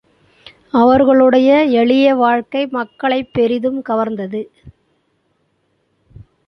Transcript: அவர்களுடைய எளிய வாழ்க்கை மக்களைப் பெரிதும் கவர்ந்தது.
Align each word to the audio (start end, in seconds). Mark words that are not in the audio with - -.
அவர்களுடைய 0.71 1.63
எளிய 1.63 2.15
வாழ்க்கை 2.15 2.67
மக்களைப் 2.67 3.33
பெரிதும் 3.33 3.81
கவர்ந்தது. 3.89 4.41